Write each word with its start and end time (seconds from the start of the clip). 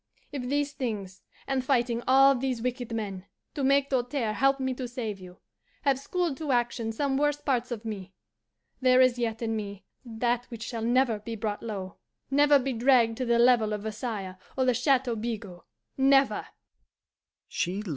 If 0.31 0.41
these 0.41 0.73
things, 0.73 1.21
and 1.45 1.63
fighting 1.63 2.01
all 2.07 2.33
these 2.33 2.63
wicked 2.63 2.91
men, 2.91 3.27
to 3.53 3.63
make 3.63 3.91
Doltaire 3.91 4.33
help 4.33 4.59
me 4.59 4.73
to 4.73 4.87
save 4.87 5.19
you, 5.19 5.37
have 5.83 5.99
schooled 5.99 6.37
to 6.37 6.51
action 6.51 6.91
some 6.91 7.17
worse 7.17 7.37
parts 7.39 7.69
of 7.69 7.85
me, 7.85 8.11
there 8.81 8.99
is 8.99 9.19
yet 9.19 9.43
in 9.43 9.55
me 9.55 9.85
that 10.03 10.45
which 10.49 10.63
shall 10.63 10.81
never 10.81 11.19
be 11.19 11.35
brought 11.35 11.61
low, 11.61 11.97
never 12.31 12.57
be 12.57 12.73
dragged 12.73 13.15
to 13.17 13.25
the 13.25 13.37
level 13.37 13.73
of 13.73 13.83
Versailles 13.83 14.37
or 14.57 14.65
the 14.65 14.73
Chateau 14.73 15.15
Bigot 15.15 15.59
never!" 15.97 16.47